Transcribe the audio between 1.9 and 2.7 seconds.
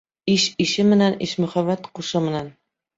ҡушы менән.